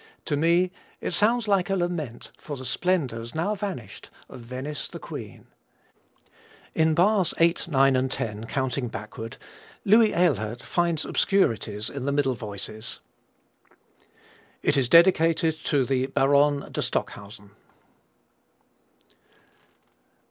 [0.25, 4.97] To me it sounds like a lament for the splendors, now vanished, of Venice the
[4.97, 5.45] Queen.
[6.73, 9.37] In bars 8, 9, and 10, counting backward,
[9.85, 12.99] Louis Ehlert finds obscurities in the middle voices.
[14.63, 17.51] It is dedicated to the Baronne de Stockhausen.